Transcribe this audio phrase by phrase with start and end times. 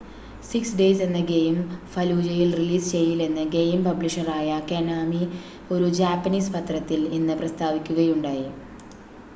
[0.43, 1.57] six days എന്ന game
[1.91, 5.21] ഫലൂജയിൽ release ചെയ്യില്ലെന്ന് ഗെയിം പബ്ലിഷറായ കൊനാമി
[5.71, 8.47] ഒരു ജാപ്പനീസ് പത്രത്തിൽ ഇന്ന് പ്രസ്താവിക്കുകയുണ്ടായി